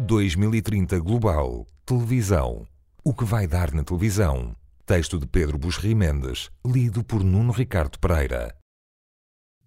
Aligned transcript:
2030 0.00 0.98
Global. 0.98 1.64
Televisão. 1.86 2.66
O 3.04 3.14
que 3.14 3.24
vai 3.24 3.46
dar 3.46 3.72
na 3.72 3.84
televisão? 3.84 4.52
Texto 4.84 5.20
de 5.20 5.26
Pedro 5.26 5.56
Busri 5.56 5.94
Mendes, 5.94 6.50
lido 6.66 7.04
por 7.04 7.22
Nuno 7.22 7.52
Ricardo 7.52 7.96
Pereira. 8.00 8.56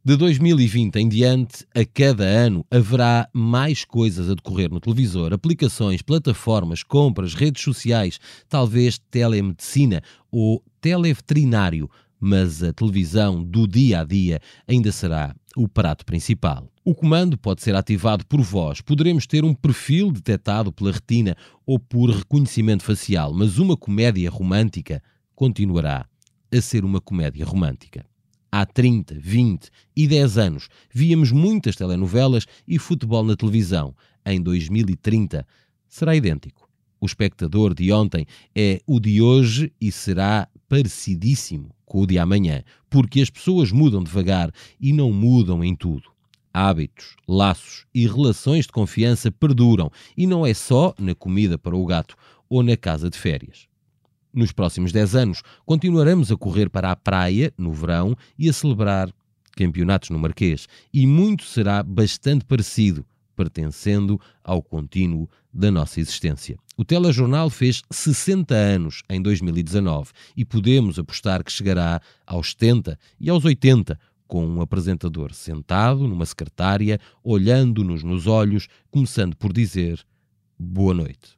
De 0.04 0.18
2020 0.18 0.98
em 0.98 1.08
diante, 1.08 1.66
a 1.74 1.86
cada 1.86 2.26
ano 2.26 2.66
haverá 2.70 3.30
mais 3.34 3.86
coisas 3.86 4.30
a 4.30 4.34
decorrer 4.34 4.70
no 4.70 4.82
televisor: 4.82 5.32
aplicações, 5.32 6.02
plataformas, 6.02 6.84
compras, 6.84 7.34
redes 7.34 7.64
sociais, 7.64 8.20
talvez 8.50 8.98
telemedicina 9.10 10.04
ou 10.30 10.62
televeterinário. 10.82 11.90
Mas 12.20 12.62
a 12.62 12.74
televisão 12.74 13.42
do 13.42 13.66
dia 13.66 14.02
a 14.02 14.04
dia 14.04 14.42
ainda 14.68 14.92
será 14.92 15.34
o 15.58 15.68
prato 15.68 16.06
principal. 16.06 16.70
O 16.86 16.94
comando 16.94 17.36
pode 17.36 17.64
ser 17.64 17.76
ativado 17.76 18.24
por 18.28 18.40
voz, 18.42 18.80
poderemos 18.80 19.26
ter 19.26 19.44
um 19.44 19.56
perfil 19.56 20.12
detectado 20.12 20.72
pela 20.72 20.92
retina 20.92 21.36
ou 21.66 21.80
por 21.80 22.12
reconhecimento 22.12 22.84
facial, 22.84 23.34
mas 23.34 23.58
uma 23.58 23.76
comédia 23.76 24.30
romântica 24.30 25.02
continuará 25.36 26.06
a 26.56 26.62
ser 26.62 26.86
uma 26.86 27.02
comédia 27.02 27.44
romântica. 27.44 28.06
Há 28.52 28.66
30, 28.68 29.16
20 29.20 29.70
e 29.96 30.08
10 30.08 30.38
anos 30.38 30.70
víamos 30.94 31.32
muitas 31.32 31.76
telenovelas 31.76 32.46
e 32.68 32.78
futebol 32.78 33.24
na 33.24 33.36
televisão. 33.36 33.96
Em 34.24 34.40
2030 34.40 35.46
será 35.88 36.16
idêntico. 36.16 36.70
O 37.02 37.06
espectador 37.08 37.74
de 37.74 37.92
ontem 37.92 38.26
é 38.56 38.80
o 38.86 39.00
de 39.00 39.22
hoje 39.22 39.74
e 39.82 39.92
será 39.92 40.48
parecidíssimo 40.68 41.72
com 41.86 42.02
o 42.02 42.08
de 42.08 42.18
amanhã, 42.18 42.64
porque 42.90 43.22
as 43.22 43.30
pessoas 43.30 43.72
mudam 43.72 44.04
devagar 44.04 44.52
e 44.80 44.92
não 44.92 45.12
mudam 45.12 45.64
em 45.64 45.76
tudo. 45.76 46.10
Hábitos, 46.54 47.16
laços 47.28 47.86
e 47.94 48.08
relações 48.08 48.66
de 48.66 48.72
confiança 48.72 49.32
perduram 49.32 49.92
e 50.16 50.26
não 50.26 50.46
é 50.46 50.54
só 50.54 50.94
na 50.98 51.14
comida 51.14 51.58
para 51.58 51.76
o 51.76 51.86
gato 51.86 52.16
ou 52.50 52.64
na 52.64 52.76
casa 52.76 53.10
de 53.10 53.18
férias. 53.18 53.68
Nos 54.34 54.52
próximos 54.52 54.92
10 54.92 55.16
anos, 55.16 55.44
continuaremos 55.66 56.32
a 56.32 56.38
correr 56.38 56.70
para 56.70 56.92
a 56.92 56.96
praia 56.96 57.54
no 57.58 57.72
verão 57.72 58.16
e 58.38 58.50
a 58.50 58.54
celebrar 58.54 59.12
campeonatos 59.58 60.12
no 60.12 60.20
Marquês, 60.20 60.68
e 60.94 61.08
muito 61.08 61.44
será 61.44 61.82
bastante 61.82 62.46
parecido, 62.46 63.04
pertencendo 63.38 64.20
ao 64.44 64.64
contínuo 64.64 65.30
da 65.54 65.70
nossa 65.70 66.00
existência. 66.00 66.58
O 66.76 66.84
telejornal 66.84 67.50
fez 67.50 67.84
60 67.92 68.54
anos 68.54 69.04
em 69.08 69.22
2019 69.22 70.12
e 70.36 70.44
podemos 70.44 70.98
apostar 70.98 71.44
que 71.44 71.52
chegará 71.52 72.02
aos 72.26 72.52
70 72.52 72.98
e 73.20 73.30
aos 73.30 73.46
80, 73.46 73.98
com 74.28 74.46
um 74.46 74.60
apresentador 74.60 75.34
sentado 75.34 76.08
numa 76.08 76.26
secretária, 76.26 77.00
olhando-nos 77.24 78.04
nos 78.04 78.26
olhos, 78.26 78.68
começando 78.90 79.36
por 79.38 79.54
dizer 79.54 80.04
boa 80.60 80.94
noite. 80.94 81.38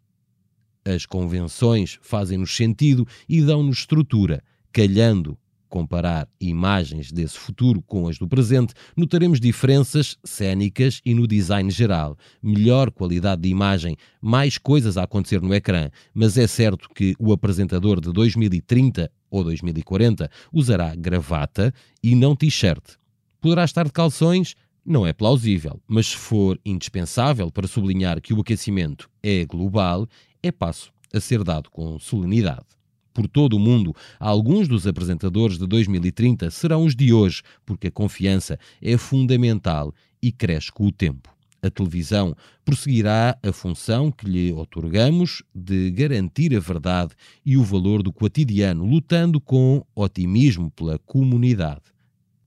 As 0.84 1.06
convenções 1.06 2.00
fazem-nos 2.02 2.56
sentido 2.56 3.06
e 3.28 3.42
dão-nos 3.42 3.80
estrutura. 3.80 4.42
Calhando 4.72 5.38
comparar 5.70 6.28
imagens 6.42 7.12
desse 7.12 7.38
futuro 7.38 7.82
com 7.82 8.08
as 8.08 8.18
do 8.18 8.28
presente, 8.28 8.74
notaremos 8.98 9.40
diferenças 9.40 10.18
cênicas 10.24 11.00
e 11.06 11.14
no 11.14 11.28
design 11.28 11.70
geral. 11.70 12.18
Melhor 12.42 12.92
qualidade 12.92 13.44
de 13.44 13.50
imagem, 13.50 13.96
mais 14.22 14.58
coisas 14.58 14.98
a 14.98 15.04
acontecer 15.04 15.42
no 15.42 15.54
ecrã, 15.54 15.90
mas 16.14 16.38
é 16.38 16.48
certo 16.48 16.90
que 16.90 17.16
o 17.20 17.32
apresentador 17.32 18.02
de 18.02 18.12
2030 18.12 19.10
ou 19.30 19.44
2040 19.44 20.30
usará 20.52 20.94
gravata 20.96 21.74
e 22.04 22.16
não 22.16 22.36
t-shirt. 22.36 22.96
Poderá 23.40 23.64
estar 23.64 23.86
de 23.86 23.92
calções? 23.92 24.56
Não 24.86 25.06
é 25.06 25.14
plausível, 25.14 25.80
mas 25.88 26.08
se 26.08 26.18
for 26.18 26.60
indispensável 26.66 27.52
para 27.52 27.68
sublinhar 27.68 28.20
que 28.22 28.34
o 28.34 28.42
aquecimento 28.42 29.10
é 29.22 29.46
global, 29.46 30.08
é 30.42 30.52
passo 30.52 30.92
a 31.14 31.20
ser 31.20 31.44
dado 31.44 31.70
com 31.70 32.00
solenidade. 32.00 32.79
Por 33.20 33.28
todo 33.28 33.58
o 33.58 33.60
mundo, 33.60 33.94
alguns 34.18 34.66
dos 34.66 34.88
apresentadores 34.88 35.58
de 35.58 35.68
2030 35.68 36.50
serão 36.50 36.86
os 36.86 36.96
de 36.96 37.12
hoje, 37.12 37.42
porque 37.66 37.88
a 37.88 37.92
confiança 37.92 38.58
é 38.82 38.96
fundamental 38.96 39.94
e 40.22 40.32
cresce 40.32 40.72
com 40.72 40.86
o 40.88 40.92
tempo. 40.92 41.30
A 41.62 41.70
televisão 41.70 42.34
prosseguirá 42.64 43.38
a 43.44 43.52
função 43.52 44.10
que 44.10 44.26
lhe 44.26 44.54
otorgamos 44.54 45.44
de 45.54 45.92
garantir 45.92 46.56
a 46.56 46.62
verdade 46.62 47.12
e 47.46 47.58
o 47.58 47.64
valor 47.66 48.02
do 48.02 48.14
cotidiano, 48.14 48.86
lutando 48.86 49.42
com 49.42 49.86
otimismo 49.94 50.72
pela 50.72 50.98
comunidade. 50.98 51.92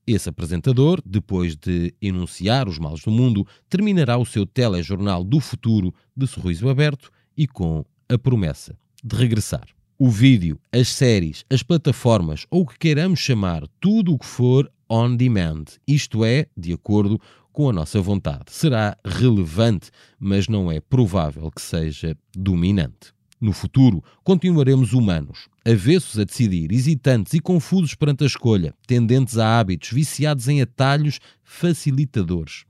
Esse 0.06 0.30
apresentador, 0.30 1.02
depois 1.04 1.54
de 1.54 1.92
enunciar 2.00 2.66
os 2.66 2.78
males 2.78 3.02
do 3.02 3.10
mundo, 3.10 3.46
terminará 3.68 4.16
o 4.16 4.24
seu 4.24 4.46
telejornal 4.46 5.22
do 5.22 5.38
futuro 5.38 5.92
de 6.16 6.26
sorriso 6.26 6.66
aberto 6.70 7.10
e 7.36 7.46
com 7.46 7.84
a 8.08 8.16
promessa 8.16 8.74
de 9.04 9.14
regressar. 9.14 9.66
O 10.04 10.10
vídeo, 10.10 10.58
as 10.72 10.88
séries, 10.88 11.44
as 11.48 11.62
plataformas 11.62 12.44
ou 12.50 12.62
o 12.62 12.66
que 12.66 12.76
queiramos 12.76 13.20
chamar, 13.20 13.62
tudo 13.80 14.12
o 14.12 14.18
que 14.18 14.26
for 14.26 14.68
on 14.90 15.14
demand, 15.14 15.66
isto 15.86 16.24
é, 16.24 16.46
de 16.56 16.72
acordo 16.72 17.20
com 17.52 17.70
a 17.70 17.72
nossa 17.72 18.00
vontade. 18.00 18.46
Será 18.48 18.98
relevante, 19.04 19.92
mas 20.18 20.48
não 20.48 20.72
é 20.72 20.80
provável 20.80 21.48
que 21.52 21.62
seja 21.62 22.16
dominante. 22.36 23.14
No 23.40 23.52
futuro, 23.52 24.02
continuaremos 24.24 24.92
humanos, 24.92 25.48
avessos 25.64 26.18
a 26.18 26.24
decidir, 26.24 26.72
hesitantes 26.72 27.34
e 27.34 27.38
confusos 27.38 27.94
perante 27.94 28.24
a 28.24 28.26
escolha, 28.26 28.74
tendentes 28.88 29.38
a 29.38 29.60
hábitos, 29.60 29.92
viciados 29.92 30.48
em 30.48 30.60
atalhos 30.60 31.20
facilitadores. 31.44 32.64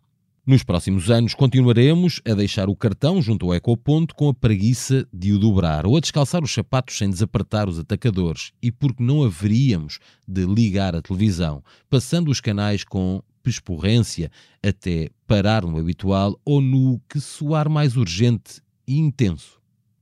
Nos 0.44 0.64
próximos 0.64 1.08
anos 1.08 1.34
continuaremos 1.34 2.20
a 2.28 2.34
deixar 2.34 2.68
o 2.68 2.74
cartão 2.74 3.22
junto 3.22 3.46
ao 3.46 3.54
ecoponto 3.54 4.12
com 4.12 4.28
a 4.28 4.34
preguiça 4.34 5.06
de 5.12 5.32
o 5.32 5.38
dobrar 5.38 5.86
ou 5.86 5.96
a 5.96 6.00
descalçar 6.00 6.42
os 6.42 6.52
sapatos 6.52 6.98
sem 6.98 7.08
desapertar 7.08 7.68
os 7.68 7.78
atacadores 7.78 8.50
e 8.60 8.72
porque 8.72 9.04
não 9.04 9.22
haveríamos 9.22 10.00
de 10.26 10.44
ligar 10.44 10.96
a 10.96 11.00
televisão, 11.00 11.62
passando 11.88 12.28
os 12.28 12.40
canais 12.40 12.82
com 12.82 13.22
pesporrência 13.40 14.32
até 14.60 15.10
parar 15.28 15.62
no 15.62 15.78
habitual 15.78 16.36
ou 16.44 16.60
no 16.60 17.00
que 17.08 17.20
soar 17.20 17.70
mais 17.70 17.96
urgente 17.96 18.60
e 18.84 18.98
intenso. 18.98 19.60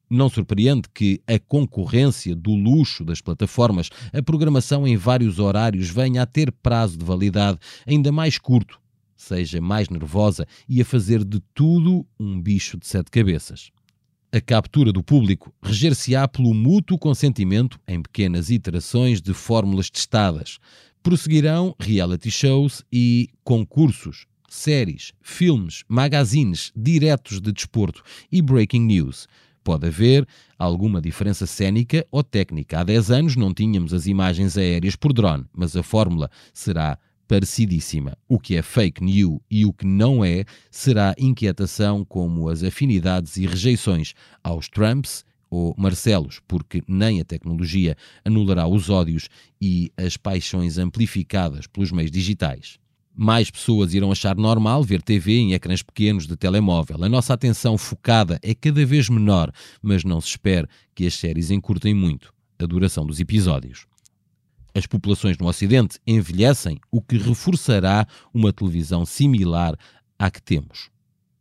Não 0.09 0.31
surpreende 0.31 0.89
que 0.95 1.21
a 1.27 1.39
concorrência 1.39 2.35
do 2.35 2.55
luxo 2.55 3.05
das 3.05 3.21
plataformas, 3.21 3.91
a 4.11 4.23
programação 4.23 4.89
em 4.89 4.97
vários 4.97 5.39
horários 5.39 5.91
venha 5.91 6.23
a 6.23 6.27
ter 6.27 6.51
prazo 6.51 6.97
de 6.97 7.05
validade 7.05 7.59
ainda 7.87 8.11
mais 8.11 8.39
curto 8.39 8.81
seja 9.21 9.61
mais 9.61 9.89
nervosa 9.89 10.47
e 10.69 10.81
a 10.81 10.85
fazer 10.85 11.25
de 11.25 11.41
tudo 11.55 12.07
um 12.19 12.41
bicho 12.41 12.79
de 12.79 12.87
sete 12.87 13.11
cabeças. 13.11 13.71
A 14.33 14.41
captura 14.41 14.93
do 14.93 15.03
público 15.03 15.53
reger-se-á 15.63 16.27
pelo 16.27 16.55
mútuo 16.55 16.99
consentimento 16.99 17.79
em 17.87 18.01
pequenas 18.01 18.49
iterações 18.49 19.21
de 19.21 19.35
fórmulas 19.35 19.91
testadas. 19.91 20.59
Prosseguirão 21.03 21.75
reality 21.79 22.31
shows 22.31 22.85
e 22.93 23.29
concursos, 23.43 24.27
séries, 24.49 25.13
filmes, 25.21 25.85
magazines, 25.89 26.73
diretos 26.77 27.41
de 27.41 27.53
desporto 27.53 28.03
e 28.31 28.41
breaking 28.41 28.83
news. 28.87 29.27
Pode 29.63 29.87
haver 29.87 30.27
alguma 30.59 31.01
diferença 31.01 31.47
cênica 31.47 32.07
ou 32.11 32.23
técnica. 32.23 32.81
Há 32.81 32.85
10 32.85 33.11
anos 33.11 33.37
não 33.37 33.53
tínhamos 33.53 33.93
as 33.93 34.07
imagens 34.07 34.57
aéreas 34.57 34.97
por 34.97 35.13
drone, 35.13 35.45
mas 35.53 35.77
a 35.77 35.83
fórmula 35.83 36.31
será 36.55 36.99
parecidíssima. 37.31 38.19
O 38.29 38.41
que 38.41 38.57
é 38.57 38.63
fake 38.63 39.05
news 39.05 39.39
e 39.49 39.65
o 39.65 39.73
que 39.73 39.87
não 39.87 40.25
é 40.25 40.45
será 40.69 41.15
inquietação 41.17 42.05
como 42.05 42.49
as 42.49 42.65
afinidades 42.65 43.37
e 43.37 43.47
rejeições 43.47 44.15
aos 44.43 44.69
Trumps 44.69 45.25
ou 45.49 45.73
Marcelos, 45.79 46.41
porque 46.49 46.83
nem 46.89 47.21
a 47.21 47.25
tecnologia 47.25 47.97
anulará 48.25 48.67
os 48.67 48.91
ódios 48.91 49.29
e 49.63 49.93
as 49.97 50.17
paixões 50.17 50.77
amplificadas 50.77 51.69
pelos 51.69 51.93
meios 51.93 52.11
digitais. 52.11 52.79
Mais 53.15 53.49
pessoas 53.49 53.95
irão 53.95 54.11
achar 54.11 54.37
normal 54.37 54.83
ver 54.83 55.01
TV 55.01 55.37
em 55.37 55.53
ecrãs 55.53 55.85
pequenos 55.85 56.27
de 56.27 56.37
telemóvel. 56.37 57.05
A 57.05 57.09
nossa 57.09 57.33
atenção 57.33 57.79
focada 57.79 58.41
é 58.43 58.57
cada 58.57 58.85
vez 58.85 59.09
menor, 59.09 59.53
mas 59.81 60.03
não 60.03 60.21
se 60.21 60.31
espera 60.31 60.69
que 60.97 61.07
as 61.07 61.15
séries 61.15 61.53
encurtem 61.53 61.95
muito 61.95 62.35
a 62.59 62.67
duração 62.67 63.07
dos 63.07 63.21
episódios. 63.21 63.87
As 64.75 64.87
populações 64.87 65.37
no 65.39 65.47
Ocidente 65.47 65.99
envelhecem, 66.07 66.79
o 66.91 67.03
que 67.03 67.19
reforçará 67.19 68.07
uma 68.33 68.53
televisão 68.53 69.05
similar 69.05 69.77
à 70.19 70.31
que 70.31 70.41
temos 70.43 70.91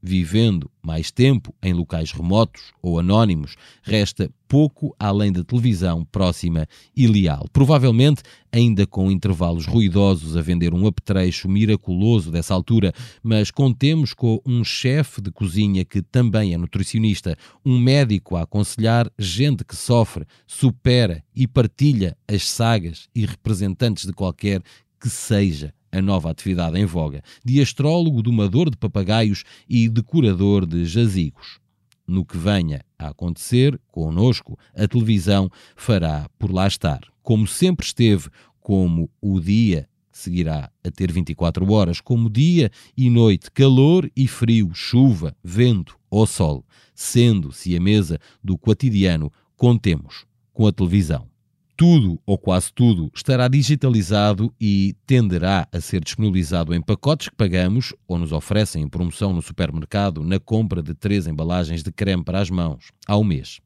vivendo 0.02 0.70
mais 0.82 1.12
tempo 1.12 1.54
em 1.62 1.74
locais 1.74 2.12
remotos 2.12 2.74
ou 2.82 3.00
anónimos, 3.00 3.56
resta 3.84 4.30
pouco 4.48 4.96
além 4.98 5.32
da 5.32 5.44
televisão 5.44 6.04
próxima 6.06 6.68
e 6.96 7.06
leal. 7.06 7.46
Provavelmente 7.54 8.24
ainda 8.52 8.88
com 8.88 9.12
intervalos 9.12 9.66
ruidosos 9.66 10.36
a 10.36 10.42
vender 10.42 10.74
um 10.74 10.88
apetrecho 10.88 11.48
miraculoso 11.48 12.32
dessa 12.32 12.54
altura, 12.54 12.92
mas 13.22 13.52
contemos 13.52 14.14
com 14.14 14.42
um 14.46 14.64
chefe 14.64 15.22
de 15.22 15.32
cozinha 15.32 15.86
que 15.86 16.02
também 16.02 16.54
é 16.54 16.58
nutricionista, 16.58 17.38
um 17.64 17.78
médico 17.78 18.36
a 18.36 18.42
aconselhar 18.42 19.12
gente 19.20 19.64
que 19.64 19.76
sofre, 19.76 20.26
supera 20.48 21.24
e 21.36 21.48
partilha 21.48 22.18
as 22.28 22.50
sagas 22.50 23.08
e 23.14 23.26
representantes 23.26 24.06
de 24.06 24.14
qualquer 24.14 24.64
que 25.00 25.10
seja 25.10 25.74
a 25.92 26.02
nova 26.02 26.30
atividade 26.30 26.80
em 26.80 26.86
voga, 26.86 27.22
de 27.44 27.62
astrólogo, 27.62 28.22
domador 28.22 28.70
de 28.70 28.78
papagaios 28.78 29.44
e 29.68 29.90
decorador 29.90 30.66
de 30.66 30.86
jazigos. 30.86 31.60
no 32.08 32.26
que 32.26 32.38
venha 32.38 32.84
a 32.98 33.10
acontecer 33.10 33.80
connosco, 33.92 34.58
a 34.76 34.88
televisão 34.88 35.48
fará 35.76 36.28
por 36.40 36.52
lá 36.52 36.68
estar. 36.68 37.02
Como 37.22 37.46
sempre 37.46 37.86
esteve, 37.86 38.30
como 38.60 39.12
o 39.22 39.40
dia 39.40 39.88
seguirá 40.12 40.72
a 40.84 40.92
ter 40.92 41.12
24 41.12 41.72
horas, 41.72 42.02
como 42.02 42.30
dia 42.30 42.72
e 42.98 43.12
noite, 43.12 43.52
calor 43.52 44.12
e 44.16 44.28
frio, 44.28 44.72
chuva, 44.74 45.36
vento 45.44 46.00
ou 46.10 46.26
sol, 46.26 46.66
sendo-se 46.96 47.76
a 47.76 47.80
mesa 47.80 48.20
do 48.44 48.58
cotidiano, 48.58 49.32
contemos 49.56 50.26
com 50.52 50.66
a 50.66 50.72
televisão 50.72 51.29
tudo 51.80 52.20
ou 52.26 52.38
quase 52.38 52.74
tudo 52.74 53.10
estará 53.16 53.48
digitalizado 53.48 54.54
e 54.60 54.98
tenderá 55.08 55.66
a 55.72 55.80
ser 55.80 56.04
disponibilizado 56.04 56.76
em 56.76 56.82
pacotes 56.82 57.30
que 57.30 57.36
pagamos 57.38 57.94
ou 58.06 58.20
nos 58.20 58.34
oferecem 58.34 58.84
em 58.84 58.90
promoção 58.90 59.32
no 59.32 59.42
supermercado 59.42 60.22
na 60.22 60.42
compra 60.42 60.84
de 60.84 60.94
três 60.94 61.26
embalagens 61.26 61.82
de 61.82 61.90
creme 61.90 62.22
para 62.22 62.42
as 62.42 62.50
mãos 62.50 62.92
ao 63.08 63.24
mês. 63.24 63.62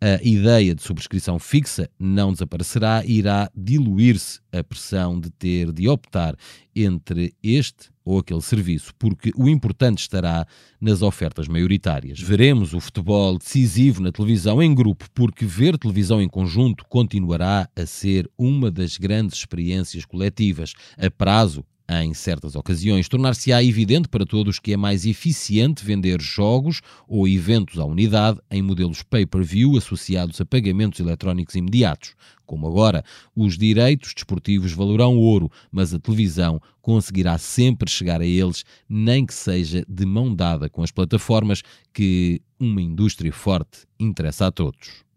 A 0.00 0.22
ideia 0.22 0.72
de 0.72 0.84
subscrição 0.84 1.36
fixa 1.40 1.90
não 1.98 2.30
desaparecerá 2.32 3.02
e 3.04 3.18
irá 3.18 3.50
diluir-se 3.52 4.38
a 4.52 4.62
pressão 4.62 5.18
de 5.18 5.28
ter 5.28 5.72
de 5.72 5.88
optar 5.88 6.36
entre 6.76 7.34
este 7.42 7.90
ou 8.08 8.20
aquele 8.20 8.40
serviço, 8.40 8.94
porque 8.98 9.30
o 9.36 9.50
importante 9.50 9.98
estará 9.98 10.46
nas 10.80 11.02
ofertas 11.02 11.46
maioritárias. 11.46 12.18
Veremos 12.18 12.72
o 12.72 12.80
futebol 12.80 13.36
decisivo 13.36 14.00
na 14.00 14.10
televisão 14.10 14.62
em 14.62 14.74
grupo, 14.74 15.04
porque 15.14 15.44
ver 15.44 15.76
televisão 15.76 16.22
em 16.22 16.28
conjunto 16.28 16.86
continuará 16.88 17.68
a 17.76 17.84
ser 17.84 18.26
uma 18.38 18.70
das 18.70 18.96
grandes 18.96 19.36
experiências 19.36 20.06
coletivas. 20.06 20.72
A 20.96 21.10
prazo, 21.10 21.62
em 21.88 22.12
certas 22.12 22.54
ocasiões, 22.54 23.08
tornar-se-á 23.08 23.64
evidente 23.64 24.08
para 24.08 24.26
todos 24.26 24.58
que 24.58 24.74
é 24.74 24.76
mais 24.76 25.06
eficiente 25.06 25.84
vender 25.84 26.20
jogos 26.20 26.82
ou 27.08 27.26
eventos 27.26 27.78
à 27.78 27.84
unidade 27.84 28.38
em 28.50 28.60
modelos 28.60 29.02
pay-per-view 29.02 29.76
associados 29.76 30.40
a 30.40 30.44
pagamentos 30.44 31.00
eletrónicos 31.00 31.54
imediatos. 31.54 32.14
Como 32.44 32.66
agora, 32.66 33.04
os 33.34 33.56
direitos 33.56 34.12
desportivos 34.14 34.72
valerão 34.72 35.16
ouro, 35.16 35.50
mas 35.70 35.94
a 35.94 35.98
televisão 35.98 36.60
conseguirá 36.80 37.36
sempre 37.38 37.90
chegar 37.90 38.20
a 38.20 38.26
eles, 38.26 38.64
nem 38.88 39.24
que 39.24 39.34
seja 39.34 39.84
de 39.88 40.06
mão 40.06 40.34
dada 40.34 40.68
com 40.68 40.82
as 40.82 40.90
plataformas 40.90 41.62
que 41.92 42.40
uma 42.58 42.82
indústria 42.82 43.32
forte 43.32 43.86
interessa 43.98 44.46
a 44.46 44.50
todos. 44.50 45.07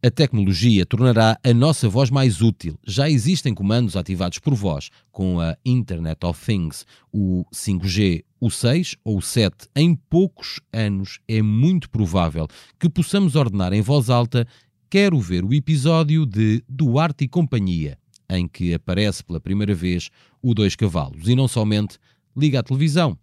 A 0.00 0.12
tecnologia 0.12 0.86
tornará 0.86 1.36
a 1.42 1.52
nossa 1.52 1.88
voz 1.88 2.08
mais 2.08 2.40
útil. 2.40 2.78
Já 2.86 3.10
existem 3.10 3.52
comandos 3.52 3.96
ativados 3.96 4.38
por 4.38 4.54
voz 4.54 4.90
com 5.10 5.40
a 5.40 5.56
Internet 5.64 6.24
of 6.24 6.40
Things, 6.46 6.86
o 7.12 7.44
5G, 7.52 8.24
o 8.40 8.48
6 8.48 8.94
ou 9.02 9.18
o 9.18 9.22
7. 9.22 9.66
Em 9.74 9.96
poucos 9.96 10.60
anos 10.72 11.18
é 11.26 11.42
muito 11.42 11.90
provável 11.90 12.46
que 12.78 12.88
possamos 12.88 13.34
ordenar 13.34 13.72
em 13.72 13.80
voz 13.80 14.08
alta: 14.08 14.46
Quero 14.88 15.18
ver 15.18 15.44
o 15.44 15.52
episódio 15.52 16.24
de 16.24 16.62
Duarte 16.68 17.24
e 17.24 17.28
Companhia, 17.28 17.98
em 18.30 18.46
que 18.46 18.72
aparece 18.72 19.24
pela 19.24 19.40
primeira 19.40 19.74
vez 19.74 20.10
o 20.40 20.54
dois 20.54 20.76
cavalos, 20.76 21.26
e 21.26 21.34
não 21.34 21.48
somente 21.48 21.98
liga 22.36 22.60
a 22.60 22.62
televisão, 22.62 23.18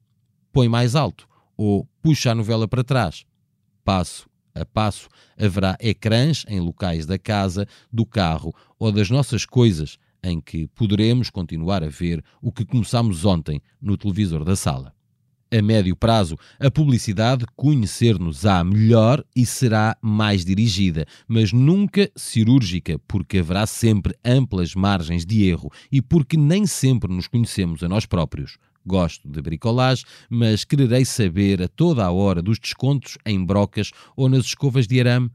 põe 0.52 0.68
mais 0.68 0.94
alto 0.94 1.26
ou 1.56 1.88
puxa 2.02 2.32
a 2.32 2.36
novela 2.36 2.68
para 2.68 2.84
trás. 2.84 3.24
Passo 3.86 4.28
a 4.56 4.66
passo, 4.66 5.10
haverá 5.38 5.78
ecrãs 5.82 6.46
em 6.48 6.60
locais 6.60 7.06
da 7.06 7.20
casa, 7.20 7.68
do 7.92 8.06
carro 8.06 8.56
ou 8.80 8.92
das 8.92 9.10
nossas 9.10 9.46
coisas 9.46 9.98
em 10.24 10.42
que 10.42 10.68
poderemos 10.68 11.30
continuar 11.30 11.84
a 11.84 11.90
ver 11.90 12.24
o 12.42 12.52
que 12.52 12.66
começamos 12.66 13.26
ontem 13.26 13.62
no 13.80 13.98
televisor 13.98 14.44
da 14.44 14.56
sala. 14.56 14.96
A 15.52 15.62
médio 15.62 15.96
prazo, 15.96 16.36
a 16.60 16.72
publicidade 16.72 17.46
conhecer-nos-á 17.56 18.64
melhor 18.64 19.24
e 19.36 19.46
será 19.46 19.96
mais 20.02 20.44
dirigida, 20.44 21.06
mas 21.28 21.54
nunca 21.54 22.12
cirúrgica, 22.16 23.00
porque 23.08 23.38
haverá 23.38 23.68
sempre 23.68 24.16
amplas 24.26 24.74
margens 24.74 25.24
de 25.26 25.46
erro 25.46 25.72
e 25.92 26.02
porque 26.02 26.36
nem 26.36 26.66
sempre 26.66 27.14
nos 27.14 27.28
conhecemos 27.28 27.84
a 27.84 27.88
nós 27.88 28.08
próprios. 28.08 28.58
Gosto 28.86 29.28
de 29.28 29.42
bricolagem, 29.42 30.06
mas 30.30 30.64
quererei 30.64 31.04
saber 31.06 31.62
a 31.62 31.68
toda 31.68 32.06
a 32.06 32.12
hora 32.12 32.42
dos 32.42 32.60
descontos 32.60 33.18
em 33.26 33.44
brocas 33.44 33.92
ou 34.16 34.30
nas 34.30 34.46
escovas 34.46 34.88
de 34.88 35.00
arame. 35.00 35.32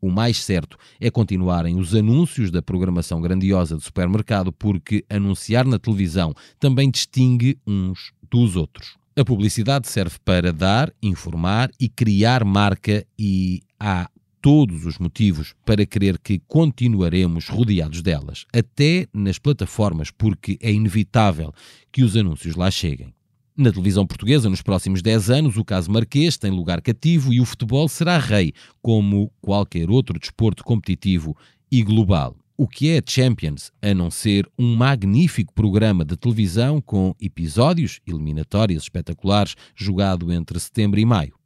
O 0.00 0.10
mais 0.10 0.42
certo 0.42 0.76
é 0.98 1.10
continuarem 1.10 1.78
os 1.78 1.94
anúncios 1.94 2.50
da 2.50 2.62
programação 2.62 3.20
grandiosa 3.20 3.76
do 3.76 3.82
supermercado, 3.82 4.52
porque 4.52 5.04
anunciar 5.10 5.66
na 5.66 5.78
televisão 5.78 6.34
também 6.58 6.90
distingue 6.90 7.58
uns 7.66 8.12
dos 8.30 8.56
outros. 8.56 8.96
A 9.16 9.24
publicidade 9.24 9.88
serve 9.88 10.16
para 10.24 10.52
dar, 10.52 10.92
informar 11.02 11.70
e 11.78 11.88
criar 11.88 12.44
marca, 12.44 13.04
e 13.18 13.60
há 13.78 14.08
todos 14.40 14.86
os 14.86 14.98
motivos 14.98 15.54
para 15.64 15.86
crer 15.86 16.18
que 16.18 16.40
continuaremos 16.46 17.48
rodeados 17.48 18.02
delas, 18.02 18.46
até 18.52 19.06
nas 19.12 19.38
plataformas, 19.38 20.10
porque 20.10 20.58
é 20.60 20.72
inevitável 20.72 21.52
que 21.92 22.02
os 22.02 22.16
anúncios 22.16 22.56
lá 22.56 22.70
cheguem. 22.70 23.12
Na 23.56 23.70
televisão 23.70 24.06
portuguesa, 24.06 24.48
nos 24.48 24.62
próximos 24.62 25.02
10 25.02 25.30
anos, 25.30 25.56
o 25.56 25.64
caso 25.64 25.90
Marquês 25.90 26.38
tem 26.38 26.50
lugar 26.50 26.80
cativo 26.80 27.32
e 27.32 27.40
o 27.40 27.44
futebol 27.44 27.88
será 27.88 28.18
rei, 28.18 28.54
como 28.80 29.30
qualquer 29.40 29.90
outro 29.90 30.18
desporto 30.18 30.64
competitivo 30.64 31.36
e 31.70 31.82
global. 31.82 32.36
O 32.56 32.68
que 32.68 32.90
é 32.90 33.02
Champions, 33.06 33.72
a 33.80 33.94
não 33.94 34.10
ser 34.10 34.46
um 34.58 34.76
magnífico 34.76 35.52
programa 35.54 36.04
de 36.04 36.16
televisão 36.16 36.80
com 36.80 37.14
episódios 37.20 38.00
eliminatórios 38.06 38.82
espetaculares 38.82 39.54
jogado 39.74 40.30
entre 40.32 40.60
setembro 40.60 41.00
e 41.00 41.04
maio? 41.04 41.39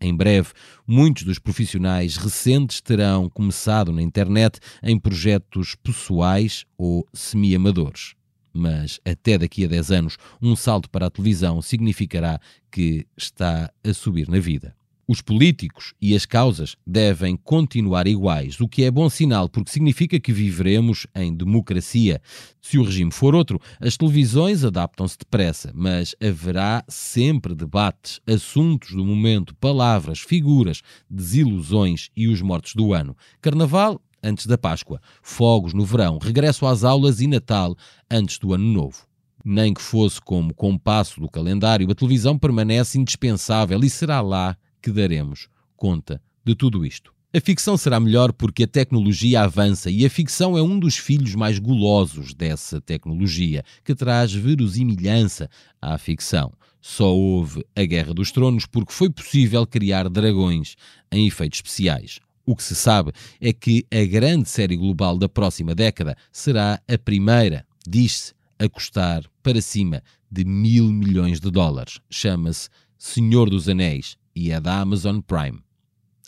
Em 0.00 0.14
breve, 0.14 0.48
muitos 0.86 1.24
dos 1.24 1.38
profissionais 1.38 2.16
recentes 2.16 2.80
terão 2.80 3.28
começado 3.28 3.92
na 3.92 4.00
internet 4.00 4.58
em 4.82 4.98
projetos 4.98 5.74
pessoais 5.74 6.64
ou 6.78 7.06
semi-amadores. 7.12 8.14
Mas 8.50 8.98
até 9.04 9.36
daqui 9.36 9.64
a 9.64 9.68
10 9.68 9.90
anos, 9.90 10.16
um 10.40 10.56
salto 10.56 10.88
para 10.88 11.06
a 11.06 11.10
televisão 11.10 11.60
significará 11.60 12.40
que 12.70 13.06
está 13.14 13.70
a 13.84 13.92
subir 13.92 14.26
na 14.26 14.38
vida. 14.38 14.74
Os 15.12 15.20
políticos 15.20 15.92
e 16.00 16.14
as 16.14 16.24
causas 16.24 16.76
devem 16.86 17.36
continuar 17.36 18.06
iguais, 18.06 18.60
o 18.60 18.68
que 18.68 18.84
é 18.84 18.90
bom 18.92 19.10
sinal 19.10 19.48
porque 19.48 19.72
significa 19.72 20.20
que 20.20 20.32
viveremos 20.32 21.04
em 21.16 21.34
democracia. 21.34 22.22
Se 22.62 22.78
o 22.78 22.84
regime 22.84 23.10
for 23.10 23.34
outro, 23.34 23.60
as 23.80 23.96
televisões 23.96 24.62
adaptam-se 24.62 25.18
depressa, 25.18 25.72
mas 25.74 26.14
haverá 26.22 26.84
sempre 26.86 27.56
debates, 27.56 28.20
assuntos 28.24 28.92
do 28.92 29.04
momento, 29.04 29.52
palavras, 29.56 30.20
figuras, 30.20 30.80
desilusões 31.10 32.08
e 32.16 32.28
os 32.28 32.40
mortos 32.40 32.76
do 32.76 32.94
ano. 32.94 33.16
Carnaval 33.40 34.00
antes 34.22 34.46
da 34.46 34.56
Páscoa, 34.56 35.00
fogos 35.24 35.74
no 35.74 35.84
verão, 35.84 36.18
regresso 36.18 36.64
às 36.66 36.84
aulas 36.84 37.20
e 37.20 37.26
Natal 37.26 37.76
antes 38.08 38.38
do 38.38 38.54
Ano 38.54 38.72
Novo. 38.72 39.08
Nem 39.44 39.74
que 39.74 39.82
fosse 39.82 40.20
como 40.20 40.54
compasso 40.54 41.20
do 41.20 41.28
calendário, 41.28 41.90
a 41.90 41.94
televisão 41.96 42.38
permanece 42.38 42.96
indispensável 42.96 43.82
e 43.82 43.90
será 43.90 44.20
lá 44.20 44.56
que 44.80 44.90
daremos 44.90 45.48
conta 45.76 46.20
de 46.44 46.54
tudo 46.54 46.84
isto. 46.84 47.12
A 47.32 47.40
ficção 47.40 47.76
será 47.76 48.00
melhor 48.00 48.32
porque 48.32 48.64
a 48.64 48.66
tecnologia 48.66 49.42
avança 49.42 49.88
e 49.88 50.04
a 50.04 50.10
ficção 50.10 50.58
é 50.58 50.62
um 50.62 50.80
dos 50.80 50.96
filhos 50.96 51.36
mais 51.36 51.60
gulosos 51.60 52.34
dessa 52.34 52.80
tecnologia, 52.80 53.62
que 53.84 53.94
traz 53.94 54.32
verosimilhança 54.32 55.48
à 55.80 55.96
ficção. 55.96 56.52
Só 56.80 57.14
houve 57.14 57.64
a 57.76 57.84
Guerra 57.84 58.12
dos 58.12 58.32
Tronos 58.32 58.66
porque 58.66 58.92
foi 58.92 59.08
possível 59.08 59.64
criar 59.64 60.08
dragões 60.08 60.74
em 61.12 61.28
efeitos 61.28 61.58
especiais. 61.58 62.18
O 62.44 62.56
que 62.56 62.64
se 62.64 62.74
sabe 62.74 63.12
é 63.40 63.52
que 63.52 63.86
a 63.92 64.04
grande 64.04 64.48
série 64.48 64.76
global 64.76 65.16
da 65.16 65.28
próxima 65.28 65.72
década 65.72 66.16
será 66.32 66.80
a 66.88 66.98
primeira, 66.98 67.64
diz-se, 67.86 68.32
a 68.58 68.68
custar 68.68 69.22
para 69.40 69.62
cima 69.62 70.02
de 70.28 70.44
mil 70.44 70.86
milhões 70.86 71.38
de 71.38 71.48
dólares. 71.48 72.00
Chama-se 72.10 72.68
Senhor 72.98 73.48
dos 73.48 73.68
Anéis 73.68 74.16
e 74.34 74.50
é 74.50 74.60
da 74.60 74.80
Amazon 74.80 75.20
Prime. 75.20 75.60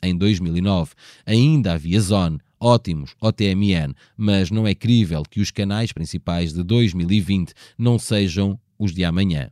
Em 0.02 0.16
2009 0.16 0.92
ainda 1.25 1.75
havia 1.75 2.00
Zone, 2.00 2.38
ótimos 2.59 3.14
OTMN, 3.21 3.94
mas 4.16 4.50
não 4.50 4.66
é 4.66 4.75
crível 4.75 5.23
que 5.23 5.40
os 5.40 5.50
canais 5.50 5.92
principais 5.92 6.52
de 6.52 6.62
2020 6.62 7.52
não 7.78 7.99
sejam 7.99 8.59
os 8.78 8.92
de 8.92 9.04
amanhã. 9.04 9.50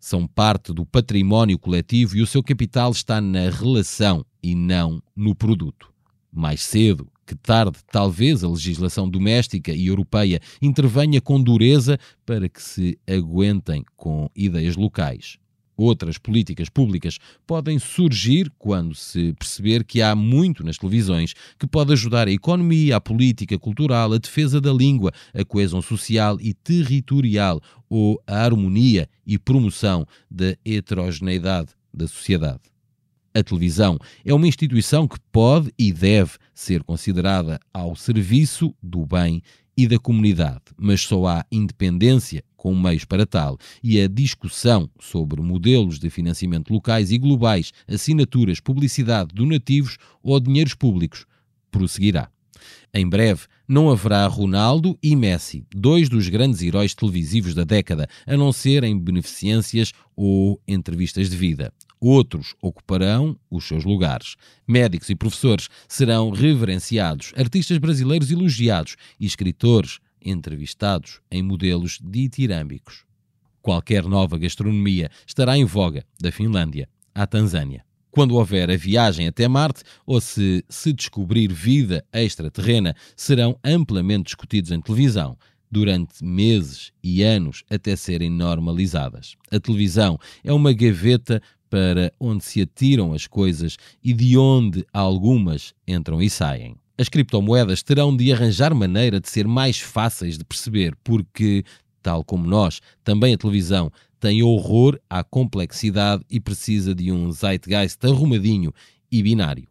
São 0.00 0.26
parte 0.26 0.72
do 0.72 0.84
património 0.84 1.58
coletivo 1.58 2.16
e 2.16 2.22
o 2.22 2.26
seu 2.26 2.42
capital 2.42 2.90
está 2.90 3.20
na 3.20 3.48
relação 3.48 4.26
e 4.42 4.54
não 4.54 5.00
no 5.14 5.34
produto. 5.34 5.92
Mais 6.32 6.60
cedo 6.62 7.12
que 7.24 7.36
tarde, 7.36 7.78
talvez 7.90 8.42
a 8.42 8.48
legislação 8.48 9.08
doméstica 9.08 9.72
e 9.72 9.86
europeia 9.86 10.40
intervenha 10.60 11.20
com 11.20 11.42
dureza 11.42 11.98
para 12.26 12.48
que 12.48 12.62
se 12.62 12.98
aguentem 13.08 13.84
com 13.96 14.28
ideias 14.34 14.76
locais. 14.76 15.38
Outras 15.76 16.18
políticas 16.18 16.68
públicas 16.68 17.18
podem 17.46 17.78
surgir 17.78 18.52
quando 18.58 18.94
se 18.94 19.32
perceber 19.32 19.84
que 19.84 20.02
há 20.02 20.14
muito 20.14 20.62
nas 20.62 20.76
televisões 20.76 21.34
que 21.58 21.66
pode 21.66 21.92
ajudar 21.92 22.28
a 22.28 22.32
economia, 22.32 22.96
a 22.96 23.00
política 23.00 23.58
cultural, 23.58 24.12
a 24.12 24.18
defesa 24.18 24.60
da 24.60 24.72
língua, 24.72 25.12
a 25.32 25.44
coesão 25.44 25.80
social 25.80 26.38
e 26.40 26.52
territorial 26.52 27.60
ou 27.88 28.22
a 28.26 28.44
harmonia 28.44 29.08
e 29.26 29.38
promoção 29.38 30.06
da 30.30 30.54
heterogeneidade 30.64 31.70
da 31.92 32.06
sociedade. 32.06 32.60
A 33.34 33.42
televisão 33.42 33.98
é 34.24 34.34
uma 34.34 34.46
instituição 34.46 35.08
que 35.08 35.18
pode 35.32 35.72
e 35.78 35.90
deve 35.90 36.32
ser 36.54 36.82
considerada 36.82 37.58
ao 37.72 37.96
serviço 37.96 38.74
do 38.82 39.06
bem 39.06 39.42
e 39.76 39.86
da 39.86 39.98
comunidade, 39.98 40.60
mas 40.76 41.00
só 41.00 41.26
há 41.26 41.46
independência 41.50 42.44
com 42.62 42.76
meios 42.76 43.04
para 43.04 43.26
tal, 43.26 43.58
e 43.82 44.00
a 44.00 44.06
discussão 44.06 44.88
sobre 45.00 45.42
modelos 45.42 45.98
de 45.98 46.08
financiamento 46.08 46.72
locais 46.72 47.10
e 47.10 47.18
globais, 47.18 47.72
assinaturas, 47.88 48.60
publicidade, 48.60 49.34
donativos 49.34 49.98
ou 50.22 50.38
dinheiros 50.38 50.72
públicos 50.72 51.26
prosseguirá. 51.72 52.30
Em 52.94 53.08
breve, 53.08 53.46
não 53.66 53.90
haverá 53.90 54.24
Ronaldo 54.28 54.96
e 55.02 55.16
Messi, 55.16 55.66
dois 55.74 56.08
dos 56.08 56.28
grandes 56.28 56.62
heróis 56.62 56.94
televisivos 56.94 57.52
da 57.52 57.64
década, 57.64 58.08
a 58.24 58.36
não 58.36 58.52
ser 58.52 58.84
em 58.84 58.96
beneficências 58.96 59.90
ou 60.14 60.60
entrevistas 60.68 61.28
de 61.28 61.36
vida. 61.36 61.72
Outros 61.98 62.54
ocuparão 62.62 63.36
os 63.50 63.66
seus 63.66 63.84
lugares. 63.84 64.36
Médicos 64.68 65.10
e 65.10 65.16
professores 65.16 65.68
serão 65.88 66.30
reverenciados, 66.30 67.32
artistas 67.36 67.78
brasileiros 67.78 68.30
elogiados 68.30 68.94
e 69.18 69.26
escritores 69.26 69.98
entrevistados 70.24 71.20
em 71.30 71.42
modelos 71.42 71.98
ditirâmbicos. 72.02 73.04
Qualquer 73.60 74.04
nova 74.04 74.38
gastronomia 74.38 75.10
estará 75.26 75.56
em 75.56 75.64
voga, 75.64 76.04
da 76.20 76.32
Finlândia 76.32 76.88
à 77.14 77.26
Tanzânia. 77.26 77.84
Quando 78.10 78.34
houver 78.34 78.70
a 78.70 78.76
viagem 78.76 79.26
até 79.26 79.48
Marte 79.48 79.82
ou 80.04 80.20
se 80.20 80.64
se 80.68 80.92
descobrir 80.92 81.50
vida 81.52 82.04
extraterrena, 82.12 82.94
serão 83.16 83.58
amplamente 83.64 84.24
discutidos 84.24 84.70
em 84.70 84.80
televisão, 84.80 85.38
durante 85.70 86.22
meses 86.22 86.92
e 87.02 87.22
anos 87.22 87.64
até 87.70 87.96
serem 87.96 88.28
normalizadas. 88.28 89.36
A 89.50 89.58
televisão 89.58 90.18
é 90.44 90.52
uma 90.52 90.74
gaveta 90.74 91.40
para 91.70 92.12
onde 92.20 92.44
se 92.44 92.60
atiram 92.60 93.14
as 93.14 93.26
coisas 93.26 93.78
e 94.04 94.12
de 94.12 94.36
onde 94.36 94.84
algumas 94.92 95.72
entram 95.88 96.20
e 96.20 96.28
saem. 96.28 96.76
As 97.02 97.08
criptomoedas 97.08 97.82
terão 97.82 98.16
de 98.16 98.32
arranjar 98.32 98.72
maneira 98.72 99.18
de 99.18 99.28
ser 99.28 99.44
mais 99.44 99.80
fáceis 99.80 100.38
de 100.38 100.44
perceber, 100.44 100.94
porque, 101.02 101.64
tal 102.00 102.22
como 102.22 102.46
nós, 102.46 102.80
também 103.02 103.34
a 103.34 103.36
televisão 103.36 103.90
tem 104.20 104.40
horror 104.40 105.00
à 105.10 105.24
complexidade 105.24 106.24
e 106.30 106.38
precisa 106.38 106.94
de 106.94 107.10
um 107.10 107.32
zeitgeist 107.32 107.98
arrumadinho 108.06 108.72
e 109.10 109.20
binário. 109.20 109.66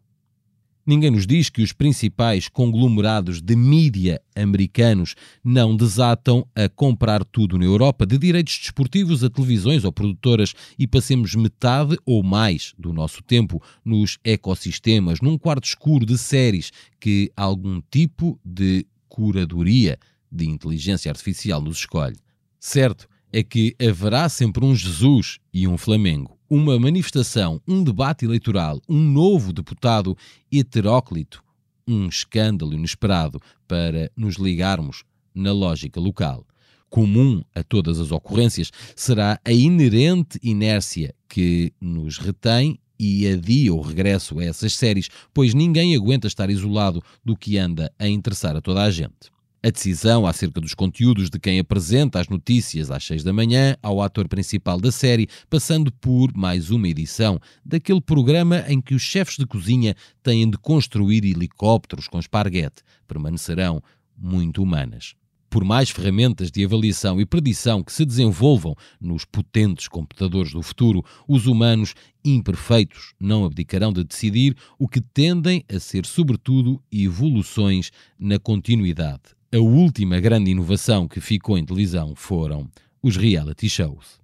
Ninguém 0.84 1.12
nos 1.12 1.26
diz 1.26 1.48
que 1.48 1.62
os 1.62 1.72
principais 1.72 2.48
conglomerados 2.48 3.40
de 3.40 3.54
mídia 3.54 4.20
americanos 4.34 5.14
não 5.44 5.76
desatam 5.76 6.44
a 6.56 6.68
comprar 6.68 7.24
tudo 7.24 7.56
na 7.56 7.64
Europa, 7.64 8.04
de 8.04 8.18
direitos 8.18 8.58
desportivos 8.58 9.22
a 9.22 9.30
televisões 9.30 9.84
ou 9.84 9.92
produtoras, 9.92 10.54
e 10.76 10.88
passemos 10.88 11.36
metade 11.36 11.96
ou 12.04 12.22
mais 12.22 12.74
do 12.76 12.92
nosso 12.92 13.22
tempo 13.22 13.62
nos 13.84 14.18
ecossistemas, 14.24 15.20
num 15.20 15.38
quarto 15.38 15.64
escuro 15.64 16.04
de 16.04 16.18
séries 16.18 16.72
que 16.98 17.30
algum 17.36 17.80
tipo 17.88 18.38
de 18.44 18.84
curadoria 19.08 19.98
de 20.30 20.48
inteligência 20.48 21.10
artificial 21.10 21.60
nos 21.60 21.78
escolhe. 21.78 22.16
Certo 22.58 23.06
é 23.32 23.42
que 23.42 23.74
haverá 23.80 24.28
sempre 24.28 24.64
um 24.64 24.74
Jesus 24.74 25.38
e 25.52 25.66
um 25.68 25.78
Flamengo 25.78 26.36
uma 26.54 26.78
manifestação, 26.78 27.62
um 27.66 27.82
debate 27.82 28.26
eleitoral, 28.26 28.78
um 28.86 29.00
novo 29.00 29.54
deputado 29.54 30.14
heteróclito, 30.52 31.42
um 31.88 32.06
escândalo 32.08 32.74
inesperado 32.74 33.40
para 33.66 34.12
nos 34.14 34.34
ligarmos 34.36 35.02
na 35.34 35.50
lógica 35.50 35.98
local. 35.98 36.46
Comum 36.90 37.42
a 37.54 37.62
todas 37.62 37.98
as 37.98 38.12
ocorrências 38.12 38.70
será 38.94 39.40
a 39.42 39.50
inerente 39.50 40.38
inércia 40.42 41.14
que 41.26 41.72
nos 41.80 42.18
retém 42.18 42.78
e 43.00 43.26
adia 43.26 43.72
o 43.72 43.80
regresso 43.80 44.38
a 44.38 44.44
essas 44.44 44.74
séries, 44.74 45.08
pois 45.32 45.54
ninguém 45.54 45.96
aguenta 45.96 46.26
estar 46.26 46.50
isolado 46.50 47.02
do 47.24 47.34
que 47.34 47.56
anda 47.56 47.90
a 47.98 48.06
interessar 48.06 48.54
a 48.54 48.60
toda 48.60 48.82
a 48.82 48.90
gente. 48.90 49.31
A 49.64 49.70
decisão 49.70 50.26
acerca 50.26 50.60
dos 50.60 50.74
conteúdos 50.74 51.30
de 51.30 51.38
quem 51.38 51.60
apresenta 51.60 52.18
as 52.18 52.26
notícias 52.26 52.90
às 52.90 53.04
seis 53.04 53.22
da 53.22 53.32
manhã 53.32 53.76
ao 53.80 54.02
ator 54.02 54.26
principal 54.26 54.80
da 54.80 54.90
série, 54.90 55.28
passando 55.48 55.92
por 55.92 56.36
mais 56.36 56.72
uma 56.72 56.88
edição 56.88 57.38
daquele 57.64 58.00
programa 58.00 58.64
em 58.66 58.80
que 58.80 58.92
os 58.92 59.02
chefes 59.02 59.36
de 59.36 59.46
cozinha 59.46 59.94
têm 60.20 60.50
de 60.50 60.58
construir 60.58 61.24
helicópteros 61.24 62.08
com 62.08 62.18
esparguete, 62.18 62.82
permanecerão 63.06 63.80
muito 64.18 64.60
humanas. 64.60 65.14
Por 65.48 65.62
mais 65.62 65.90
ferramentas 65.90 66.50
de 66.50 66.64
avaliação 66.64 67.20
e 67.20 67.24
predição 67.24 67.84
que 67.84 67.92
se 67.92 68.04
desenvolvam 68.04 68.74
nos 69.00 69.24
potentes 69.24 69.86
computadores 69.86 70.50
do 70.50 70.62
futuro, 70.62 71.04
os 71.28 71.46
humanos 71.46 71.94
imperfeitos 72.24 73.14
não 73.20 73.44
abdicarão 73.44 73.92
de 73.92 74.02
decidir 74.02 74.56
o 74.76 74.88
que 74.88 75.00
tendem 75.00 75.64
a 75.72 75.78
ser, 75.78 76.04
sobretudo, 76.04 76.82
evoluções 76.90 77.92
na 78.18 78.40
continuidade 78.40 79.40
a 79.54 79.58
última 79.58 80.18
grande 80.18 80.50
inovação 80.50 81.06
que 81.06 81.20
ficou 81.20 81.58
em 81.58 81.64
televisão 81.64 82.14
foram 82.16 82.70
os 83.02 83.18
reality 83.18 83.68
shows. 83.68 84.18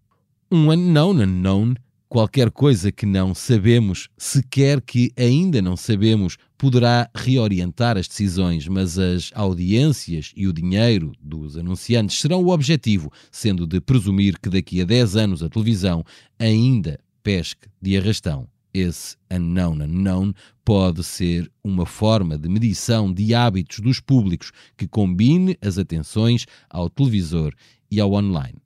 Um 0.51 0.71
unknown 0.71 1.21
unknown, 1.21 1.75
qualquer 2.09 2.51
coisa 2.51 2.91
que 2.91 3.05
não 3.05 3.35
sabemos, 3.35 4.09
sequer 4.17 4.81
que 4.81 5.13
ainda 5.19 5.61
não 5.61 5.77
sabemos, 5.77 6.39
poderá 6.57 7.11
reorientar 7.15 7.99
as 7.99 8.09
decisões, 8.09 8.67
mas 8.67 8.99
as 8.99 9.31
audiências 9.35 10.33
e 10.35 10.47
o 10.47 10.53
dinheiro 10.53 11.13
dos 11.23 11.59
anunciantes 11.59 12.19
serão 12.19 12.43
o 12.43 12.49
objetivo, 12.49 13.13
sendo 13.31 13.67
de 13.67 13.83
presumir 13.83 14.39
que 14.41 14.49
daqui 14.49 14.81
a 14.81 14.85
10 14.87 15.17
anos 15.17 15.43
a 15.43 15.51
televisão 15.51 16.03
ainda 16.39 16.99
pesque 17.23 17.69
de 17.83 17.99
arrastão 17.99 18.49
esse 18.73 19.17
unknown 19.31 19.83
unknown 19.83 20.33
pode 20.65 21.03
ser 21.03 21.51
uma 21.63 21.87
forma 21.87 22.37
de 22.37 22.49
medição 22.49 23.13
de 23.13 23.35
hábitos 23.35 23.81
dos 23.81 24.01
públicos 24.01 24.53
que 24.77 24.87
combine 24.87 25.57
as 25.61 25.79
atenções 25.79 26.47
ao 26.69 26.91
televisor 26.91 27.55
e 27.91 28.01
ao 28.01 28.13
online. 28.13 28.59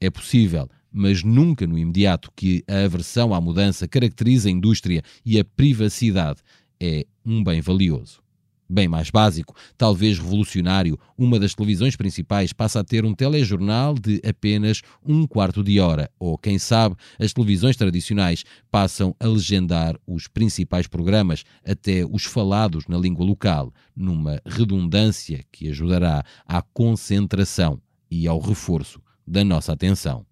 É 0.00 0.08
possível, 0.10 0.68
mas 0.92 1.22
nunca 1.22 1.66
no 1.66 1.78
imediato, 1.78 2.30
que 2.34 2.62
a 2.66 2.84
aversão 2.84 3.34
à 3.34 3.40
mudança 3.40 3.86
caracteriza 3.86 4.48
a 4.48 4.52
indústria 4.52 5.02
e 5.24 5.38
a 5.38 5.44
privacidade 5.44 6.40
é 6.80 7.06
um 7.24 7.42
bem 7.42 7.60
valioso 7.60 8.22
bem 8.68 8.86
mais 8.86 9.10
básico, 9.10 9.54
talvez 9.76 10.18
revolucionário, 10.18 10.98
uma 11.16 11.38
das 11.38 11.54
televisões 11.54 11.96
principais 11.96 12.52
passa 12.52 12.80
a 12.80 12.84
ter 12.84 13.04
um 13.04 13.14
telejornal 13.14 13.94
de 13.94 14.20
apenas 14.28 14.82
um 15.04 15.26
quarto 15.26 15.62
de 15.64 15.80
hora, 15.80 16.10
ou 16.18 16.36
quem 16.36 16.58
sabe, 16.58 16.96
as 17.18 17.32
televisões 17.32 17.76
tradicionais 17.76 18.44
passam 18.70 19.14
a 19.18 19.26
legendar 19.26 19.98
os 20.06 20.28
principais 20.28 20.86
programas, 20.86 21.44
até 21.66 22.04
os 22.04 22.24
falados 22.24 22.86
na 22.86 22.98
língua 22.98 23.24
local, 23.24 23.72
numa 23.96 24.40
redundância 24.44 25.44
que 25.50 25.68
ajudará 25.68 26.22
à 26.46 26.60
concentração 26.60 27.80
e 28.10 28.26
ao 28.26 28.38
reforço 28.38 29.00
da 29.26 29.44
nossa 29.44 29.72
atenção. 29.72 30.26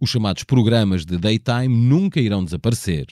Os 0.00 0.10
chamados 0.10 0.44
programas 0.44 1.04
de 1.04 1.18
daytime 1.18 1.68
nunca 1.68 2.20
irão 2.20 2.44
desaparecer 2.44 3.06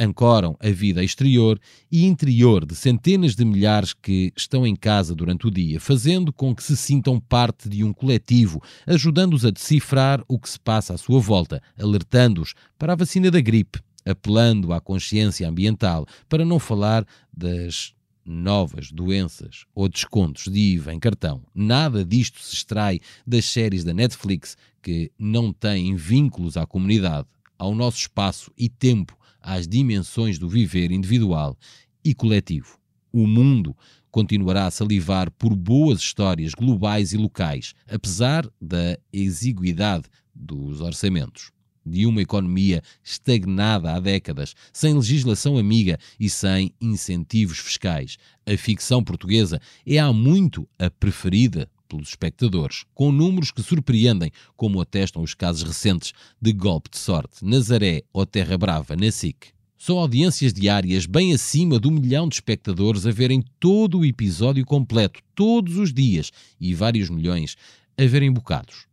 ancoram 0.00 0.56
a 0.58 0.70
vida 0.70 1.04
exterior 1.04 1.60
e 1.92 2.06
interior 2.06 2.64
de 2.64 2.74
centenas 2.74 3.36
de 3.36 3.44
milhares 3.44 3.92
que 3.92 4.32
estão 4.34 4.66
em 4.66 4.74
casa 4.74 5.14
durante 5.14 5.46
o 5.46 5.50
dia, 5.50 5.78
fazendo 5.78 6.32
com 6.32 6.54
que 6.54 6.62
se 6.62 6.76
sintam 6.76 7.20
parte 7.20 7.68
de 7.68 7.84
um 7.84 7.92
coletivo, 7.92 8.62
ajudando-os 8.86 9.44
a 9.44 9.50
decifrar 9.50 10.24
o 10.26 10.38
que 10.38 10.48
se 10.48 10.58
passa 10.58 10.94
à 10.94 10.98
sua 10.98 11.20
volta, 11.20 11.62
alertando-os 11.78 12.54
para 12.78 12.94
a 12.94 12.96
vacina 12.96 13.30
da 13.30 13.40
gripe, 13.40 13.80
apelando 14.04 14.72
à 14.72 14.80
consciência 14.80 15.46
ambiental, 15.46 16.06
para 16.28 16.44
não 16.44 16.58
falar 16.58 17.06
das 17.30 17.92
novas 18.24 18.90
doenças 18.90 19.64
ou 19.74 19.88
descontos 19.88 20.44
de 20.44 20.58
IVA 20.58 20.94
em 20.94 20.98
cartão. 20.98 21.42
Nada 21.54 22.04
disto 22.04 22.40
se 22.40 22.54
extrai 22.54 23.00
das 23.26 23.44
séries 23.44 23.84
da 23.84 23.92
Netflix 23.92 24.56
que 24.82 25.12
não 25.18 25.52
têm 25.52 25.94
vínculos 25.94 26.56
à 26.56 26.64
comunidade, 26.64 27.28
ao 27.58 27.74
nosso 27.74 27.98
espaço 27.98 28.50
e 28.56 28.70
tempo 28.70 29.19
às 29.40 29.66
dimensões 29.66 30.38
do 30.38 30.48
viver 30.48 30.90
individual 30.90 31.56
e 32.04 32.14
coletivo. 32.14 32.78
O 33.12 33.26
mundo 33.26 33.76
continuará 34.10 34.66
a 34.66 34.70
salivar 34.70 35.30
por 35.30 35.54
boas 35.54 36.00
histórias 36.00 36.54
globais 36.54 37.12
e 37.12 37.16
locais, 37.16 37.74
apesar 37.88 38.48
da 38.60 38.98
exiguidade 39.12 40.04
dos 40.34 40.80
orçamentos. 40.80 41.50
De 41.84 42.04
uma 42.04 42.20
economia 42.20 42.82
estagnada 43.02 43.94
há 43.94 44.00
décadas, 44.00 44.54
sem 44.72 44.94
legislação 44.94 45.56
amiga 45.56 45.98
e 46.18 46.28
sem 46.28 46.74
incentivos 46.80 47.58
fiscais, 47.58 48.16
a 48.46 48.56
ficção 48.56 49.02
portuguesa 49.02 49.60
é 49.86 49.98
há 49.98 50.12
muito 50.12 50.68
a 50.78 50.90
preferida 50.90 51.68
pelos 51.90 52.10
espectadores, 52.10 52.84
com 52.94 53.10
números 53.10 53.50
que 53.50 53.62
surpreendem, 53.62 54.30
como 54.56 54.80
atestam 54.80 55.22
os 55.22 55.34
casos 55.34 55.64
recentes 55.64 56.12
de 56.40 56.52
Golpe 56.52 56.88
de 56.90 56.98
Sorte, 56.98 57.44
Nazaré 57.44 58.04
ou 58.12 58.24
Terra 58.24 58.56
Brava, 58.56 58.94
na 58.94 59.10
SIC. 59.10 59.48
São 59.76 59.98
audiências 59.98 60.52
diárias 60.52 61.06
bem 61.06 61.32
acima 61.32 61.78
do 61.80 61.90
milhão 61.90 62.28
de 62.28 62.36
espectadores 62.36 63.06
a 63.06 63.10
verem 63.10 63.42
todo 63.58 63.98
o 63.98 64.04
episódio 64.04 64.64
completo, 64.64 65.20
todos 65.34 65.76
os 65.76 65.92
dias, 65.92 66.30
e 66.60 66.74
vários 66.74 67.10
milhões 67.10 67.56
a 67.98 68.04
verem 68.04 68.30
bocados. 68.30 68.86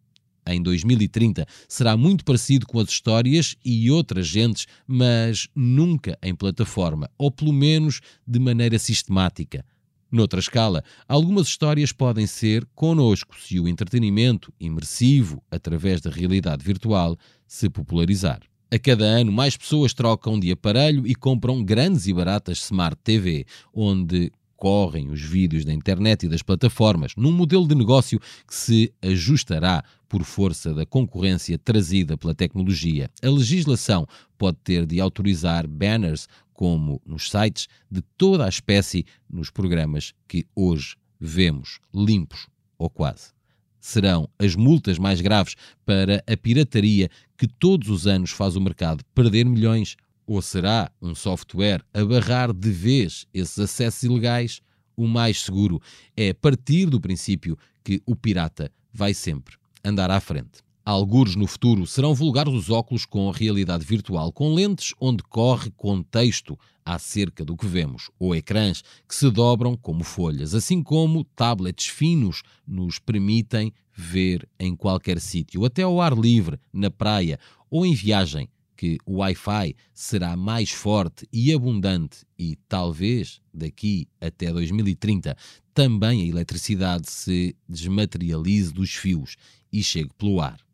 em 0.49 0.61
2030 0.61 1.45
será 1.67 1.97
muito 1.97 2.23
parecido 2.23 2.65
com 2.65 2.79
as 2.79 2.87
histórias 2.87 3.57
e 3.65 3.91
outras 3.91 4.27
gentes, 4.27 4.65
mas 4.87 5.49
nunca 5.53 6.17
em 6.23 6.33
plataforma, 6.33 7.11
ou 7.17 7.29
pelo 7.29 7.51
menos 7.51 7.99
de 8.25 8.39
maneira 8.39 8.79
sistemática. 8.79 9.65
Noutra 10.09 10.39
escala, 10.39 10.83
algumas 11.07 11.47
histórias 11.47 11.91
podem 11.91 12.25
ser 12.25 12.65
conosco 12.73 13.35
se 13.39 13.59
o 13.59 13.67
entretenimento 13.67 14.53
imersivo, 14.57 15.43
através 15.51 15.99
da 15.99 16.09
realidade 16.09 16.63
virtual, 16.63 17.17
se 17.45 17.69
popularizar. 17.69 18.39
A 18.71 18.79
cada 18.79 19.03
ano, 19.05 19.31
mais 19.31 19.57
pessoas 19.57 19.93
trocam 19.93 20.39
de 20.39 20.51
aparelho 20.51 21.05
e 21.05 21.13
compram 21.13 21.63
grandes 21.63 22.07
e 22.07 22.13
baratas 22.13 22.59
Smart 22.59 22.97
TV, 23.03 23.45
onde 23.73 24.31
correm 24.57 25.09
os 25.09 25.21
vídeos 25.21 25.63
da 25.63 25.71
internet 25.71 26.25
e 26.25 26.29
das 26.29 26.41
plataformas, 26.41 27.13
num 27.15 27.31
modelo 27.31 27.67
de 27.67 27.75
negócio 27.75 28.19
que 28.19 28.55
se 28.55 28.93
ajustará 29.01 29.83
por 30.09 30.23
força 30.23 30.73
da 30.73 30.85
concorrência 30.85 31.59
trazida 31.59 32.17
pela 32.17 32.33
tecnologia. 32.33 33.09
A 33.21 33.29
legislação 33.29 34.07
pode 34.37 34.57
ter 34.63 34.85
de 34.85 34.99
autorizar 34.99 35.67
banners, 35.67 36.27
como 36.57 36.99
nos 37.05 37.29
sites, 37.29 37.67
de 37.89 38.01
toda 38.17 38.43
a 38.43 38.49
espécie 38.49 39.05
nos 39.29 39.51
programas 39.51 40.11
que 40.27 40.47
hoje 40.55 40.95
vemos 41.19 41.79
limpos 41.93 42.47
ou 42.79 42.89
quase. 42.89 43.31
Serão 43.79 44.27
as 44.39 44.55
multas 44.55 44.97
mais 44.97 45.21
graves 45.21 45.55
para 45.85 46.23
a 46.27 46.35
pirataria 46.35 47.09
que 47.37 47.47
todos 47.47 47.89
os 47.89 48.07
anos 48.07 48.31
faz 48.31 48.55
o 48.55 48.61
mercado 48.61 49.05
perder 49.13 49.45
milhões 49.45 49.95
ou 50.25 50.41
será 50.41 50.91
um 50.99 51.13
software 51.13 51.83
a 51.93 52.03
barrar 52.03 52.51
de 52.51 52.71
vez 52.71 53.27
esses 53.31 53.59
acessos 53.59 54.01
ilegais? 54.01 54.59
O 54.95 55.07
mais 55.07 55.43
seguro 55.43 55.79
é 56.15 56.33
partir 56.33 56.87
do 56.87 56.99
princípio 56.99 57.55
que 57.83 58.01
o 58.03 58.15
pirata 58.15 58.71
vai 58.91 59.13
sempre 59.13 59.55
andar 59.85 60.09
à 60.09 60.19
frente. 60.19 60.66
Algures 60.89 61.35
no 61.35 61.45
futuro 61.47 61.85
serão 61.85 62.15
vulgares 62.15 62.53
os 62.53 62.69
óculos 62.69 63.05
com 63.05 63.29
realidade 63.29 63.83
virtual, 63.83 64.31
com 64.31 64.53
lentes 64.53 64.93
onde 65.01 65.21
corre 65.21 65.69
contexto 65.71 66.57
acerca 66.85 67.43
do 67.43 67.57
que 67.57 67.67
vemos, 67.67 68.09
ou 68.17 68.33
ecrãs 68.33 68.81
que 69.05 69.13
se 69.13 69.29
dobram 69.29 69.75
como 69.75 70.01
folhas, 70.01 70.55
assim 70.55 70.81
como 70.81 71.25
tablets 71.25 71.87
finos 71.87 72.41
nos 72.65 72.99
permitem 72.99 73.73
ver 73.93 74.47
em 74.57 74.73
qualquer 74.77 75.19
sítio, 75.19 75.65
até 75.65 75.81
ao 75.81 75.99
ar 75.99 76.17
livre, 76.17 76.57
na 76.71 76.89
praia 76.89 77.37
ou 77.69 77.85
em 77.85 77.93
viagem, 77.93 78.47
que 78.77 78.97
o 79.05 79.17
Wi-Fi 79.17 79.75
será 79.93 80.37
mais 80.37 80.71
forte 80.71 81.27
e 81.33 81.53
abundante 81.53 82.19
e 82.39 82.55
talvez 82.69 83.41
daqui 83.53 84.07
até 84.21 84.53
2030 84.53 85.35
também 85.73 86.21
a 86.21 86.27
eletricidade 86.27 87.11
se 87.11 87.53
desmaterialize 87.67 88.71
dos 88.71 88.93
fios 88.93 89.35
e 89.69 89.83
chegue 89.83 90.11
pelo 90.17 90.39
ar. 90.39 90.65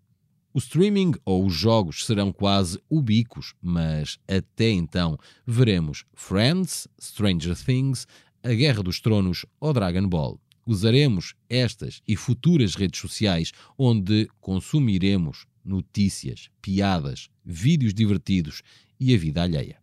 O 0.55 0.59
streaming 0.59 1.13
ou 1.25 1.47
os 1.47 1.53
jogos 1.55 2.05
serão 2.05 2.31
quase 2.31 2.79
ubíquos, 2.87 3.55
mas 3.59 4.19
até 4.27 4.69
então 4.69 5.17
veremos 5.47 6.05
Friends, 6.13 6.87
Stranger 7.01 7.55
Things, 7.55 8.05
A 8.43 8.53
Guerra 8.53 8.83
dos 8.83 9.01
Tronos 9.01 9.47
ou 9.59 9.73
Dragon 9.73 10.07
Ball. 10.07 10.39
Usaremos 10.63 11.33
estas 11.49 12.03
e 12.07 12.15
futuras 12.15 12.75
redes 12.75 13.01
sociais 13.01 13.51
onde 13.75 14.29
consumiremos 14.39 15.47
notícias, 15.65 16.51
piadas, 16.61 17.29
vídeos 17.43 17.91
divertidos 17.91 18.61
e 18.99 19.11
a 19.11 19.17
vida 19.17 19.41
alheia. 19.41 19.79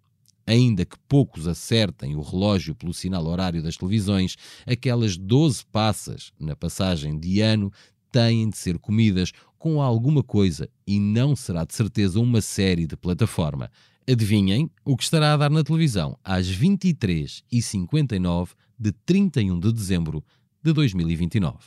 Ainda 0.46 0.84
que 0.84 0.96
poucos 1.08 1.48
acertem 1.48 2.14
o 2.14 2.22
relógio 2.22 2.76
pelo 2.76 2.94
sinal 2.94 3.26
horário 3.26 3.60
das 3.60 3.76
televisões, 3.76 4.36
aquelas 4.64 5.16
12 5.16 5.66
passas 5.66 6.32
na 6.38 6.54
passagem 6.54 7.18
de 7.18 7.40
ano 7.40 7.72
têm 8.10 8.48
de 8.48 8.56
ser 8.56 8.78
comidas 8.78 9.32
com 9.60 9.80
alguma 9.82 10.22
coisa 10.22 10.70
e 10.86 10.98
não 10.98 11.36
será 11.36 11.66
de 11.66 11.74
certeza 11.74 12.18
uma 12.18 12.40
série 12.40 12.86
de 12.86 12.96
plataforma. 12.96 13.70
Adivinhem 14.10 14.70
o 14.86 14.96
que 14.96 15.04
estará 15.04 15.34
a 15.34 15.36
dar 15.36 15.50
na 15.50 15.62
televisão 15.62 16.18
às 16.24 16.48
23h59 16.48 18.52
de 18.78 18.90
31 18.90 19.60
de 19.60 19.70
dezembro 19.70 20.24
de 20.62 20.72
2029. 20.72 21.58